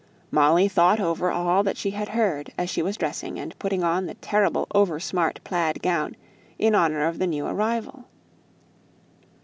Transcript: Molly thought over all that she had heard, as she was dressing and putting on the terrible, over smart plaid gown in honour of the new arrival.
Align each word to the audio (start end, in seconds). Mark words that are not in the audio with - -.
Molly 0.31 0.67
thought 0.67 0.99
over 0.99 1.29
all 1.29 1.61
that 1.61 1.77
she 1.77 1.91
had 1.91 2.09
heard, 2.09 2.51
as 2.57 2.71
she 2.71 2.81
was 2.81 2.97
dressing 2.97 3.37
and 3.37 3.53
putting 3.59 3.83
on 3.83 4.07
the 4.07 4.15
terrible, 4.15 4.65
over 4.73 4.99
smart 4.99 5.39
plaid 5.43 5.83
gown 5.83 6.15
in 6.57 6.73
honour 6.73 7.05
of 7.07 7.19
the 7.19 7.27
new 7.27 7.45
arrival. 7.45 8.05